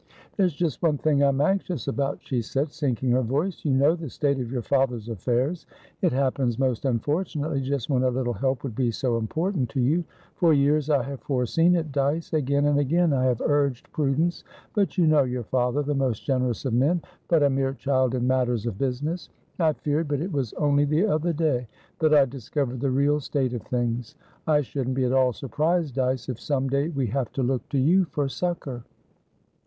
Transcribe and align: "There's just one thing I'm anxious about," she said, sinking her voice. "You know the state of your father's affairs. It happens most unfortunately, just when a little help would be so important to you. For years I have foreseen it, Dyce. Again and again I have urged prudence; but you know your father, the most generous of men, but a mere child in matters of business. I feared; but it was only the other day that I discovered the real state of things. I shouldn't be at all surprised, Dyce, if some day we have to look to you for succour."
"There's 0.35 0.55
just 0.55 0.81
one 0.81 0.97
thing 0.97 1.21
I'm 1.21 1.41
anxious 1.41 1.87
about," 1.87 2.21
she 2.23 2.41
said, 2.41 2.71
sinking 2.71 3.11
her 3.11 3.21
voice. 3.21 3.63
"You 3.63 3.71
know 3.71 3.93
the 3.95 4.09
state 4.09 4.39
of 4.39 4.51
your 4.51 4.63
father's 4.63 5.09
affairs. 5.09 5.67
It 6.01 6.11
happens 6.11 6.57
most 6.57 6.85
unfortunately, 6.85 7.61
just 7.61 7.87
when 7.87 8.01
a 8.01 8.09
little 8.09 8.33
help 8.33 8.63
would 8.63 8.73
be 8.73 8.89
so 8.89 9.17
important 9.19 9.69
to 9.69 9.79
you. 9.79 10.03
For 10.33 10.53
years 10.53 10.89
I 10.89 11.03
have 11.03 11.19
foreseen 11.21 11.75
it, 11.75 11.91
Dyce. 11.91 12.33
Again 12.33 12.65
and 12.65 12.79
again 12.79 13.13
I 13.13 13.25
have 13.25 13.41
urged 13.45 13.91
prudence; 13.93 14.43
but 14.73 14.97
you 14.97 15.05
know 15.05 15.21
your 15.21 15.43
father, 15.43 15.83
the 15.83 15.93
most 15.93 16.25
generous 16.25 16.65
of 16.65 16.73
men, 16.73 17.03
but 17.27 17.43
a 17.43 17.49
mere 17.51 17.75
child 17.75 18.15
in 18.15 18.25
matters 18.25 18.65
of 18.65 18.79
business. 18.79 19.29
I 19.59 19.73
feared; 19.73 20.07
but 20.07 20.19
it 20.19 20.31
was 20.33 20.51
only 20.53 20.85
the 20.85 21.05
other 21.05 21.31
day 21.31 21.67
that 21.99 22.11
I 22.15 22.25
discovered 22.25 22.79
the 22.79 22.89
real 22.89 23.19
state 23.19 23.53
of 23.53 23.61
things. 23.61 24.15
I 24.47 24.61
shouldn't 24.61 24.95
be 24.95 25.05
at 25.05 25.13
all 25.13 25.31
surprised, 25.31 25.93
Dyce, 25.93 26.27
if 26.27 26.39
some 26.39 26.69
day 26.69 26.87
we 26.89 27.05
have 27.05 27.31
to 27.33 27.43
look 27.43 27.69
to 27.69 27.77
you 27.77 28.05
for 28.05 28.27
succour." 28.27 28.83